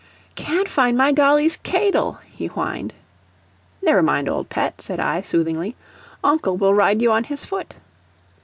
"Can't 0.33 0.67
find 0.67 0.97
my 0.97 1.11
dolly's 1.11 1.57
k'adle," 1.57 2.17
he 2.25 2.47
whined. 2.47 2.91
"Never 3.83 4.01
mind, 4.01 4.27
old 4.27 4.49
pet," 4.49 4.81
said 4.81 4.99
I, 4.99 5.21
soothingly. 5.21 5.75
"Uncle 6.23 6.57
will 6.57 6.73
ride 6.73 7.03
you 7.03 7.11
on 7.11 7.25
his 7.25 7.45
foot." 7.45 7.75